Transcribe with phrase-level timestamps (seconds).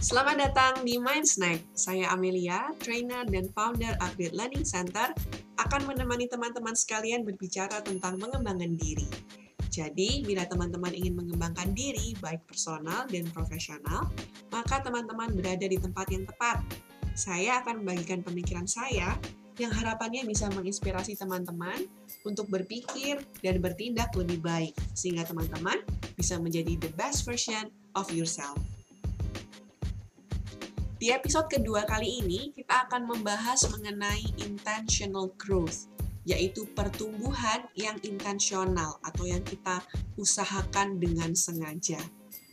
[0.00, 1.76] Selamat datang di Mind Snack.
[1.76, 5.12] Saya Amelia, trainer dan founder Upgrade Learning Center,
[5.60, 9.04] akan menemani teman-teman sekalian berbicara tentang pengembangan diri.
[9.68, 14.08] Jadi, bila teman-teman ingin mengembangkan diri, baik personal dan profesional,
[14.48, 16.64] maka teman-teman berada di tempat yang tepat.
[17.12, 19.20] Saya akan membagikan pemikiran saya
[19.60, 21.84] yang harapannya bisa menginspirasi teman-teman
[22.24, 25.76] untuk berpikir dan bertindak lebih baik, sehingga teman-teman
[26.16, 28.56] bisa menjadi the best version of yourself.
[31.00, 35.88] Di episode kedua kali ini, kita akan membahas mengenai intentional growth,
[36.28, 39.80] yaitu pertumbuhan yang intensional atau yang kita
[40.20, 41.96] usahakan dengan sengaja.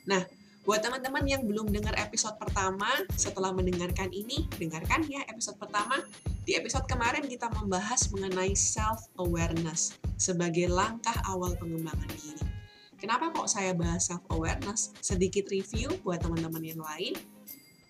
[0.07, 0.23] Nah,
[0.63, 2.87] buat teman-teman yang belum dengar episode pertama,
[3.19, 5.99] setelah mendengarkan ini, dengarkan ya episode pertama.
[6.47, 12.47] Di episode kemarin kita membahas mengenai self-awareness sebagai langkah awal pengembangan diri.
[12.95, 14.95] Kenapa kok saya bahas self-awareness?
[15.03, 17.35] Sedikit review buat teman-teman yang lain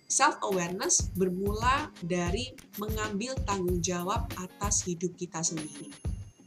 [0.08, 5.92] self-awareness bermula dari mengambil tanggung jawab atas hidup kita sendiri.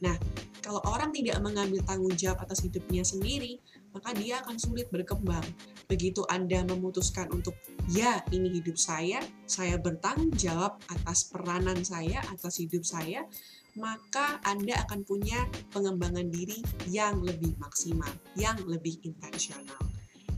[0.01, 0.17] Nah,
[0.65, 3.61] kalau orang tidak mengambil tanggung jawab atas hidupnya sendiri,
[3.93, 5.45] maka dia akan sulit berkembang.
[5.91, 7.53] Begitu Anda memutuskan untuk,
[7.93, 13.29] ya ini hidup saya, saya bertanggung jawab atas peranan saya, atas hidup saya,
[13.77, 15.45] maka Anda akan punya
[15.75, 19.79] pengembangan diri yang lebih maksimal, yang lebih intensional.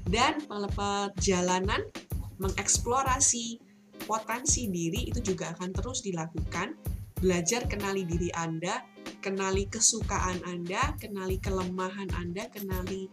[0.03, 1.87] Dan perjalanan
[2.38, 3.61] mengeksplorasi
[4.05, 6.75] potensi diri itu juga akan terus dilakukan.
[7.22, 8.83] Belajar kenali diri Anda,
[9.22, 13.06] kenali kesukaan Anda, kenali kelemahan Anda, kenali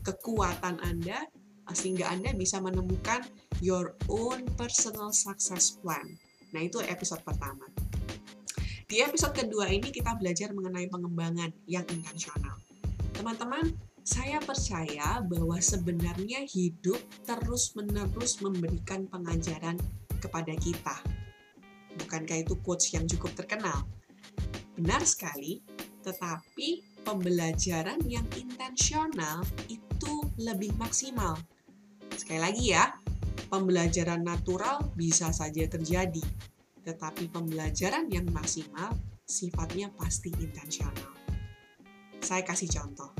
[0.00, 1.28] kekuatan Anda,
[1.70, 3.22] sehingga Anda bisa menemukan
[3.60, 6.16] your own personal success plan.
[6.50, 7.68] Nah, itu episode pertama.
[8.90, 12.58] Di episode kedua ini kita belajar mengenai pengembangan yang intensional.
[13.14, 13.70] Teman-teman,
[14.10, 19.78] saya percaya bahwa sebenarnya hidup terus-menerus memberikan pengajaran
[20.18, 20.98] kepada kita.
[21.94, 23.86] Bukankah itu quotes yang cukup terkenal?
[24.74, 25.62] Benar sekali,
[26.02, 31.38] tetapi pembelajaran yang intensional itu lebih maksimal.
[32.10, 32.90] Sekali lagi ya,
[33.46, 36.24] pembelajaran natural bisa saja terjadi,
[36.82, 38.90] tetapi pembelajaran yang maksimal
[39.22, 41.14] sifatnya pasti intensional.
[42.18, 43.19] Saya kasih contoh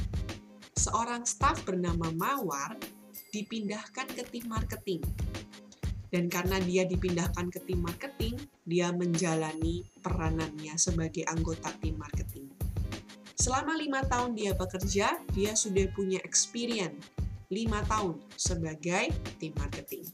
[0.77, 2.79] seorang staf bernama Mawar
[3.31, 5.03] dipindahkan ke tim marketing.
[6.11, 8.35] Dan karena dia dipindahkan ke tim marketing,
[8.67, 12.51] dia menjalani peranannya sebagai anggota tim marketing.
[13.39, 17.09] Selama lima tahun dia bekerja, dia sudah punya experience
[17.51, 20.07] lima tahun sebagai tim marketing.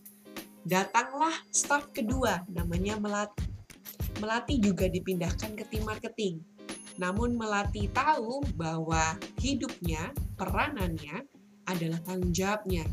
[0.69, 3.45] Datanglah staf kedua, namanya Melati.
[4.21, 6.56] Melati juga dipindahkan ke tim marketing
[6.97, 11.29] namun Melati tahu bahwa hidupnya, peranannya
[11.69, 12.87] adalah tanggung jawabnya.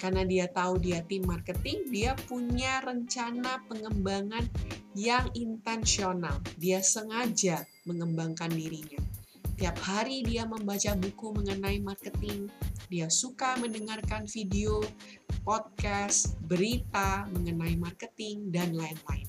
[0.00, 4.48] Karena dia tahu dia tim marketing, dia punya rencana pengembangan
[4.96, 6.40] yang intensional.
[6.56, 8.96] Dia sengaja mengembangkan dirinya.
[9.60, 12.48] Tiap hari dia membaca buku mengenai marketing.
[12.88, 14.80] Dia suka mendengarkan video,
[15.44, 19.28] podcast, berita mengenai marketing, dan lain-lain.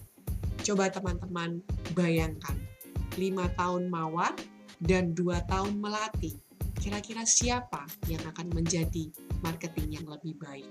[0.63, 1.59] Coba teman-teman
[1.91, 2.70] bayangkan
[3.19, 4.35] lima tahun mawar,
[4.81, 6.33] dan dua tahun melatih.
[6.81, 9.11] Kira-kira siapa yang akan menjadi
[9.45, 10.69] marketing yang lebih baik?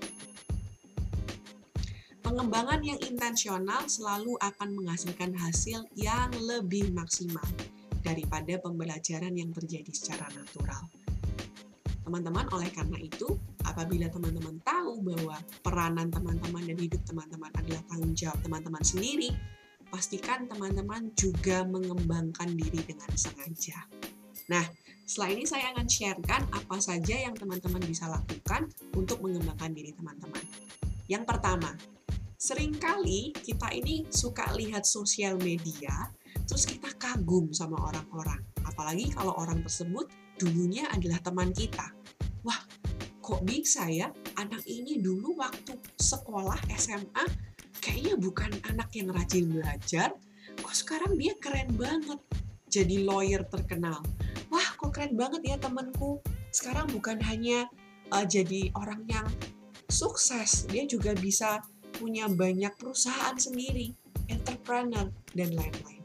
[2.21, 7.43] Pengembangan yang intensional selalu akan menghasilkan hasil yang lebih maksimal
[8.03, 10.83] daripada pembelajaran yang terjadi secara natural.
[12.01, 18.15] Teman-teman, oleh karena itu, apabila teman-teman tahu bahwa peranan teman-teman dan hidup teman-teman adalah tanggung
[18.17, 19.31] jawab teman-teman sendiri,
[19.91, 23.83] pastikan teman-teman juga mengembangkan diri dengan sengaja.
[24.47, 24.63] Nah,
[25.03, 30.39] setelah ini saya akan sharekan apa saja yang teman-teman bisa lakukan untuk mengembangkan diri teman-teman.
[31.11, 31.75] Yang pertama,
[32.39, 35.91] sering kali kita ini suka lihat sosial media,
[36.47, 38.39] terus kita kagum sama orang-orang.
[38.63, 40.07] Apalagi kalau orang tersebut
[40.39, 41.91] dulunya adalah teman kita.
[42.47, 42.57] Wah,
[43.19, 47.50] kok bisa ya anak ini dulu waktu sekolah SMA
[47.81, 50.13] kayaknya bukan anak yang rajin belajar,
[50.61, 52.21] kok sekarang dia keren banget
[52.71, 53.99] jadi lawyer terkenal.
[54.53, 56.21] Wah, kok keren banget ya temanku.
[56.53, 57.67] Sekarang bukan hanya
[58.13, 59.27] uh, jadi orang yang
[59.91, 61.59] sukses, dia juga bisa
[61.97, 63.91] punya banyak perusahaan sendiri,
[64.31, 65.99] entrepreneur, dan lain-lain.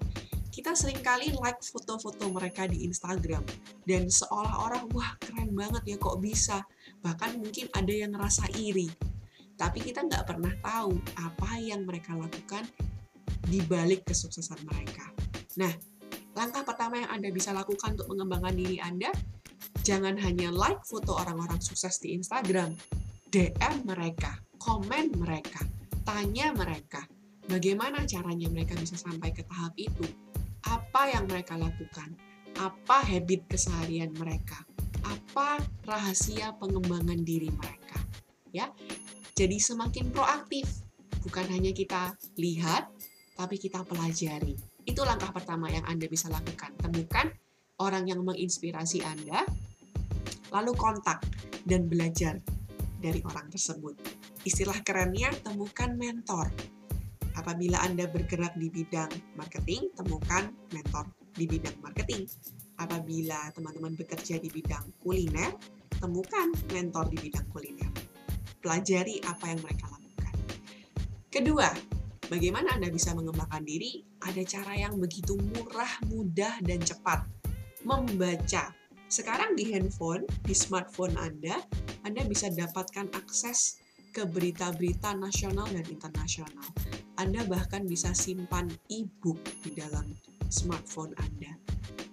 [0.50, 3.44] Kita sering kali like foto-foto mereka di Instagram,
[3.84, 6.64] dan seolah-olah, wah keren banget ya kok bisa.
[7.05, 8.88] Bahkan mungkin ada yang ngerasa iri,
[9.56, 12.64] tapi kita nggak pernah tahu apa yang mereka lakukan
[13.49, 15.08] di balik kesuksesan mereka.
[15.56, 15.73] Nah,
[16.37, 19.08] langkah pertama yang Anda bisa lakukan untuk mengembangkan diri Anda,
[19.81, 22.76] jangan hanya like foto orang-orang sukses di Instagram,
[23.32, 25.64] DM mereka, komen mereka,
[26.05, 27.08] tanya mereka,
[27.49, 30.05] bagaimana caranya mereka bisa sampai ke tahap itu,
[30.69, 32.12] apa yang mereka lakukan,
[32.61, 34.61] apa habit keseharian mereka,
[35.06, 37.99] apa rahasia pengembangan diri mereka.
[38.50, 38.73] Ya,
[39.36, 40.64] jadi semakin proaktif,
[41.20, 42.88] bukan hanya kita lihat,
[43.36, 44.56] tapi kita pelajari.
[44.88, 46.72] Itu langkah pertama yang Anda bisa lakukan.
[46.80, 47.28] Temukan
[47.76, 49.44] orang yang menginspirasi Anda,
[50.56, 51.20] lalu kontak
[51.68, 52.40] dan belajar
[52.96, 54.00] dari orang tersebut.
[54.48, 56.48] Istilah kerennya, temukan mentor.
[57.36, 62.24] Apabila Anda bergerak di bidang marketing, temukan mentor di bidang marketing.
[62.80, 65.52] Apabila teman-teman bekerja di bidang kuliner,
[66.00, 67.95] temukan mentor di bidang kuliner.
[68.66, 70.34] Pelajari apa yang mereka lakukan.
[71.30, 71.70] Kedua,
[72.26, 74.02] bagaimana Anda bisa mengembangkan diri?
[74.26, 77.22] Ada cara yang begitu murah, mudah, dan cepat.
[77.86, 78.74] Membaca.
[79.06, 81.62] Sekarang di handphone, di smartphone Anda,
[82.02, 83.78] Anda bisa dapatkan akses
[84.10, 86.66] ke berita-berita nasional dan internasional.
[87.22, 90.10] Anda bahkan bisa simpan e-book di dalam
[90.50, 91.54] smartphone Anda.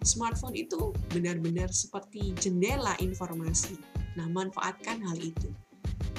[0.05, 3.73] Smartphone itu benar-benar seperti jendela informasi.
[4.21, 5.49] Nah, manfaatkan hal itu.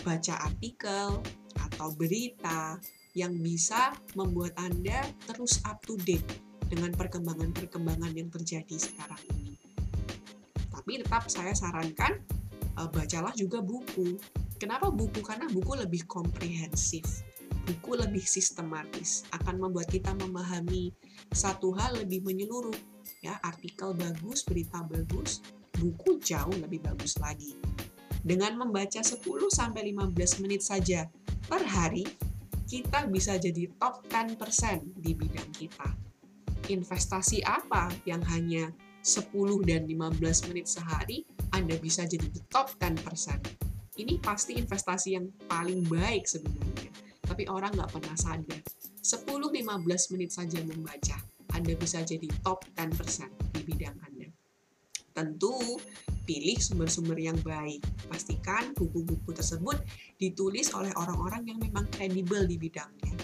[0.05, 1.19] Baca artikel
[1.57, 2.79] atau berita
[3.17, 6.27] yang bisa membuat Anda terus up to date
[6.69, 9.57] dengan perkembangan-perkembangan yang terjadi sekarang ini.
[10.69, 12.21] Tapi tetap saya sarankan
[12.77, 14.21] eh, bacalah juga buku
[14.55, 15.19] Kenapa buku?
[15.21, 17.27] Karena buku lebih komprehensif,
[17.67, 20.95] buku lebih sistematis, akan membuat kita memahami
[21.35, 22.73] satu hal lebih menyeluruh.
[23.21, 25.43] Ya, artikel bagus, berita bagus,
[25.75, 27.59] buku jauh lebih bagus lagi.
[28.25, 29.21] Dengan membaca 10
[29.53, 31.05] sampai 15 menit saja
[31.45, 32.09] per hari,
[32.65, 34.41] kita bisa jadi top 10%
[34.97, 35.93] di bidang kita.
[36.73, 38.73] Investasi apa yang hanya
[39.05, 39.29] 10
[39.69, 45.87] dan 15 menit sehari, Anda bisa jadi di top 10% ini pasti investasi yang paling
[45.87, 46.91] baik sebenarnya.
[47.23, 48.61] Tapi orang nggak pernah sadar.
[49.05, 51.17] 10-15 menit saja membaca,
[51.55, 54.14] Anda bisa jadi top 10% di bidang Anda.
[55.15, 55.79] Tentu,
[56.27, 57.87] pilih sumber-sumber yang baik.
[58.11, 59.79] Pastikan buku-buku tersebut
[60.19, 63.15] ditulis oleh orang-orang yang memang kredibel di bidangnya.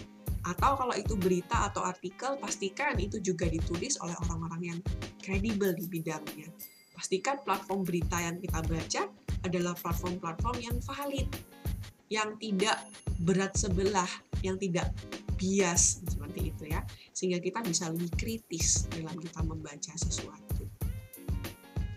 [0.47, 4.79] Atau kalau itu berita atau artikel, pastikan itu juga ditulis oleh orang-orang yang
[5.21, 6.49] kredibel di bidangnya.
[6.95, 9.03] Pastikan platform berita yang kita baca
[9.45, 11.29] adalah platform-platform yang valid,
[12.13, 12.77] yang tidak
[13.25, 14.09] berat sebelah,
[14.47, 14.93] yang tidak
[15.41, 16.85] bias seperti itu ya,
[17.17, 20.60] sehingga kita bisa lebih kritis dalam kita membaca sesuatu.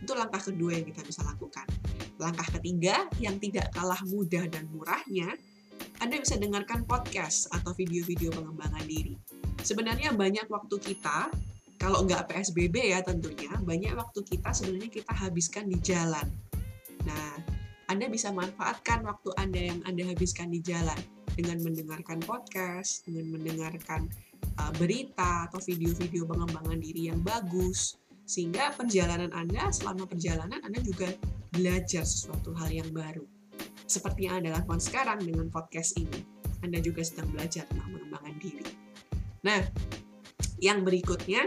[0.03, 1.63] Itu langkah kedua yang kita bisa lakukan.
[2.19, 5.31] Langkah ketiga yang tidak kalah mudah dan murahnya,
[6.03, 9.15] Anda bisa dengarkan podcast atau video-video pengembangan diri.
[9.63, 11.31] Sebenarnya banyak waktu kita,
[11.79, 16.27] kalau nggak PSBB ya tentunya, banyak waktu kita sebenarnya kita habiskan di jalan
[17.03, 17.35] Nah,
[17.91, 20.97] Anda bisa manfaatkan waktu Anda yang Anda habiskan di jalan
[21.35, 24.07] dengan mendengarkan podcast, dengan mendengarkan
[24.59, 27.99] uh, berita atau video-video pengembangan diri yang bagus.
[28.23, 31.11] Sehingga perjalanan Anda, selama perjalanan Anda juga
[31.53, 33.23] belajar sesuatu hal yang baru.
[33.85, 36.23] Seperti yang Anda lakukan sekarang dengan podcast ini.
[36.63, 38.65] Anda juga sedang belajar tentang pengembangan diri.
[39.43, 39.59] Nah,
[40.63, 41.43] yang berikutnya,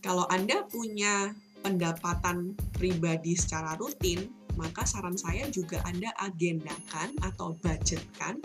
[0.00, 8.40] kalau Anda punya pendapatan pribadi secara rutin, maka saran saya juga Anda agendakan atau budgetkan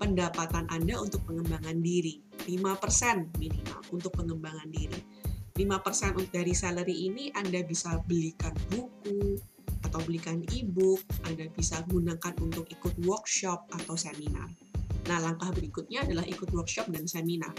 [0.00, 2.24] pendapatan Anda untuk pengembangan diri.
[2.48, 4.96] 5% minimal untuk pengembangan diri.
[5.60, 9.36] 5% dari salary ini Anda bisa belikan buku
[9.84, 14.48] atau belikan e-book, Anda bisa gunakan untuk ikut workshop atau seminar.
[15.08, 17.52] Nah, langkah berikutnya adalah ikut workshop dan seminar.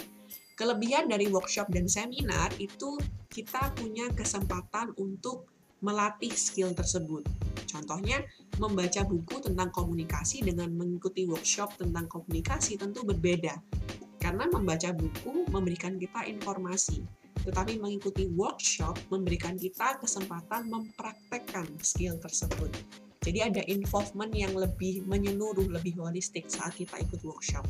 [0.58, 2.98] Kelebihan dari workshop dan seminar itu
[3.30, 5.50] kita punya kesempatan untuk
[5.86, 7.26] melatih skill tersebut.
[7.70, 8.22] Contohnya,
[8.58, 13.62] membaca buku tentang komunikasi dengan mengikuti workshop tentang komunikasi tentu berbeda.
[14.22, 22.70] Karena membaca buku memberikan kita informasi, tetapi mengikuti workshop memberikan kita kesempatan mempraktekkan skill tersebut.
[23.22, 27.62] Jadi ada involvement yang lebih menyeluruh, lebih holistik saat kita ikut workshop.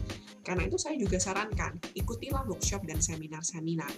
[0.48, 3.92] Karena itu saya juga sarankan, ikutilah workshop dan seminar-seminar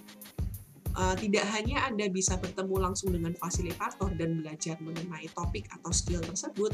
[0.97, 6.21] uh, tidak hanya Anda bisa bertemu langsung dengan fasilitator dan belajar mengenai topik atau skill
[6.21, 6.73] tersebut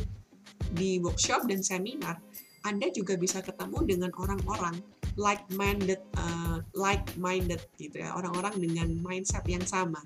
[0.75, 2.20] di workshop dan seminar,
[2.68, 4.77] Anda juga bisa ketemu dengan orang-orang
[5.20, 10.00] like-minded, uh, like-minded gitu ya, orang-orang dengan mindset yang sama,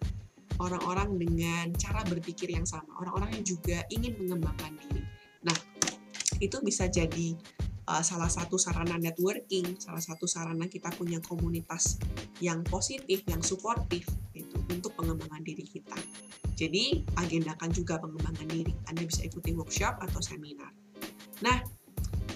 [0.57, 5.05] orang-orang dengan cara berpikir yang sama, orang-orang yang juga ingin mengembangkan diri.
[5.45, 5.57] Nah,
[6.41, 7.37] itu bisa jadi
[7.85, 12.01] uh, salah satu sarana networking, salah satu sarana kita punya komunitas
[12.41, 15.95] yang positif, yang suportif itu untuk pengembangan diri kita.
[16.53, 18.73] Jadi, agendakan juga pengembangan diri.
[18.89, 20.69] Anda bisa ikuti workshop atau seminar.
[21.41, 21.65] Nah,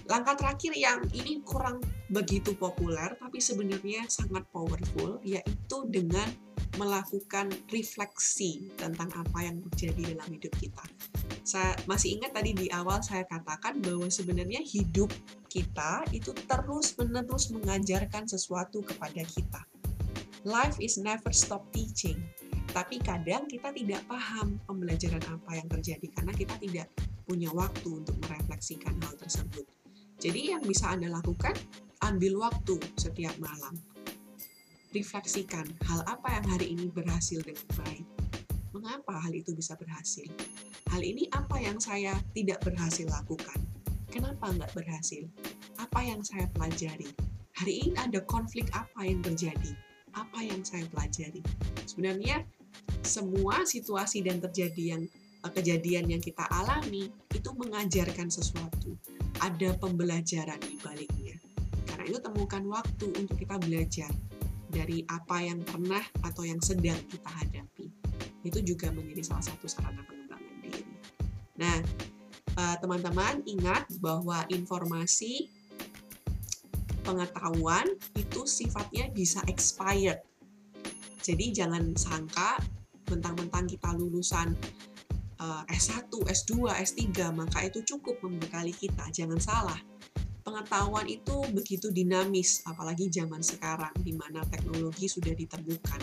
[0.07, 6.31] Langkah terakhir yang ini kurang begitu populer, tapi sebenarnya sangat powerful, yaitu dengan
[6.79, 10.85] melakukan refleksi tentang apa yang terjadi dalam hidup kita.
[11.43, 15.11] Saya masih ingat tadi di awal saya katakan bahwa sebenarnya hidup
[15.51, 19.61] kita itu terus-menerus mengajarkan sesuatu kepada kita.
[20.47, 22.23] Life is never stop teaching.
[22.71, 26.87] Tapi kadang kita tidak paham pembelajaran apa yang terjadi karena kita tidak
[27.27, 29.76] punya waktu untuk merefleksikan hal tersebut.
[30.17, 31.53] Jadi yang bisa Anda lakukan,
[32.01, 33.77] ambil waktu setiap malam.
[34.89, 38.05] Refleksikan hal apa yang hari ini berhasil dengan baik.
[38.73, 40.25] Mengapa hal itu bisa berhasil?
[40.89, 43.61] Hal ini apa yang saya tidak berhasil lakukan?
[44.09, 45.29] Kenapa nggak berhasil?
[45.77, 47.13] Apa yang saya pelajari?
[47.53, 49.77] Hari ini ada konflik apa yang terjadi?
[50.17, 51.45] Apa yang saya pelajari?
[51.85, 52.41] Sebenarnya
[53.05, 55.05] semua situasi dan terjadi yang
[55.45, 58.97] eh, kejadian yang kita alami itu mengajarkan sesuatu
[59.41, 61.35] ada pembelajaran di baliknya.
[61.87, 64.11] Karena itu temukan waktu untuk kita belajar
[64.67, 67.87] dari apa yang pernah atau yang sedang kita hadapi.
[68.43, 70.83] Itu juga menjadi salah satu sarana pengembangan diri.
[71.57, 71.77] Nah,
[72.57, 75.49] eh, teman-teman ingat bahwa informasi
[77.07, 77.87] pengetahuan
[78.19, 80.19] itu sifatnya bisa expired.
[81.23, 82.59] Jadi jangan sangka
[83.07, 84.51] mentang-mentang kita lulusan
[85.69, 89.05] S1, S2, S3, maka itu cukup membekali kita.
[89.13, 89.79] Jangan salah,
[90.41, 96.01] pengetahuan itu begitu dinamis, apalagi zaman sekarang, di mana teknologi sudah ditemukan.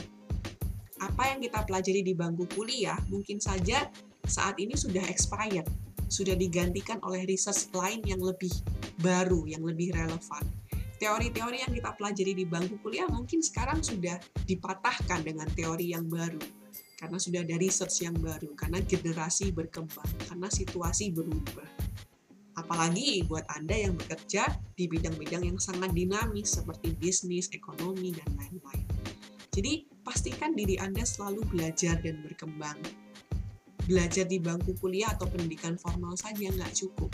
[1.02, 3.90] Apa yang kita pelajari di bangku kuliah mungkin saja
[4.24, 5.66] saat ini sudah expired,
[6.06, 8.54] sudah digantikan oleh research lain yang lebih
[9.02, 10.44] baru, yang lebih relevan.
[10.94, 16.63] Teori-teori yang kita pelajari di bangku kuliah mungkin sekarang sudah dipatahkan dengan teori yang baru
[16.94, 21.66] karena sudah ada research yang baru, karena generasi berkembang, karena situasi berubah.
[22.54, 24.46] Apalagi buat Anda yang bekerja
[24.78, 28.86] di bidang-bidang yang sangat dinamis seperti bisnis, ekonomi, dan lain-lain.
[29.50, 32.78] Jadi, pastikan diri Anda selalu belajar dan berkembang.
[33.84, 37.10] Belajar di bangku kuliah atau pendidikan formal saja nggak cukup.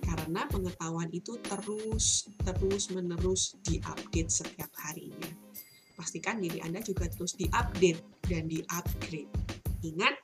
[0.00, 5.50] Karena pengetahuan itu terus, terus menerus diupdate setiap harinya
[6.00, 9.26] pastikan diri Anda juga terus diupdate dan di-upgrade.
[9.82, 10.14] Ingat,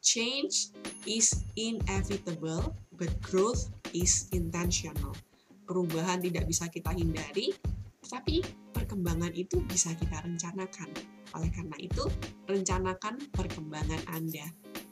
[0.00, 0.72] change
[1.04, 5.12] is inevitable, but growth is intentional.
[5.68, 7.52] Perubahan tidak bisa kita hindari,
[8.08, 8.40] tapi
[8.72, 10.88] perkembangan itu bisa kita rencanakan.
[11.36, 12.02] Oleh karena itu,
[12.48, 14.48] rencanakan perkembangan Anda.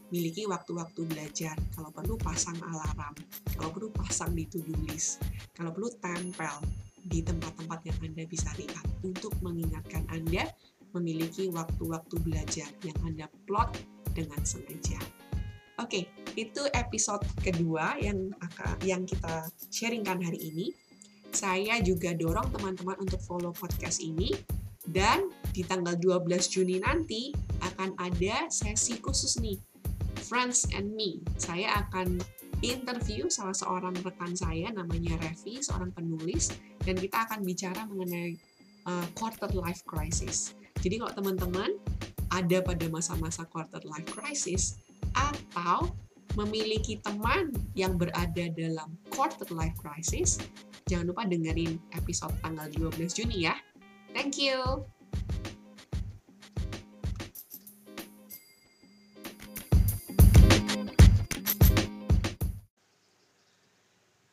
[0.09, 1.57] Miliki waktu-waktu belajar.
[1.75, 3.17] Kalau perlu pasang alarm,
[3.59, 5.21] kalau perlu pasang di to-do list,
[5.53, 6.63] kalau perlu tempel
[7.09, 10.49] di tempat-tempat yang Anda bisa lihat untuk mengingatkan Anda
[10.97, 13.77] memiliki waktu-waktu belajar yang Anda plot
[14.17, 14.99] dengan sengaja.
[15.79, 18.35] Oke, itu episode kedua yang
[18.83, 20.67] yang kita sharingkan hari ini.
[21.31, 24.33] Saya juga dorong teman-teman untuk follow podcast ini
[24.89, 27.31] dan di tanggal 12 Juni nanti
[27.61, 29.61] akan ada sesi khusus nih
[30.25, 31.21] Friends and Me.
[31.39, 32.19] Saya akan
[32.61, 36.51] interview salah seorang rekan saya namanya Revi, seorang penulis,
[36.83, 38.35] dan kita akan bicara mengenai
[38.89, 40.58] uh, quarter life crisis.
[40.79, 41.71] Jadi kalau teman-teman
[42.31, 44.79] ada pada masa-masa quarter life crisis
[45.11, 45.91] atau
[46.39, 50.39] memiliki teman yang berada dalam quarter life crisis,
[50.87, 53.59] jangan lupa dengerin episode tanggal 12 Juni ya.
[54.15, 54.87] Thank you.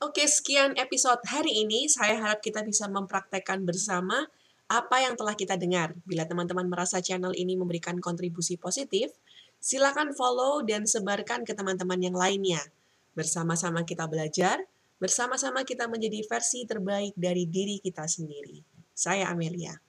[0.06, 1.90] Oke, sekian episode hari ini.
[1.90, 4.30] Saya harap kita bisa mempraktekkan bersama
[4.66, 5.94] apa yang telah kita dengar.
[6.10, 9.14] Bila teman-teman merasa channel ini memberikan kontribusi positif,
[9.62, 12.62] silakan follow dan sebarkan ke teman-teman yang lainnya.
[13.14, 14.66] Bersama-sama kita belajar,
[14.98, 18.60] bersama-sama kita menjadi versi terbaik dari diri kita sendiri.
[18.96, 19.85] Saya Amelia.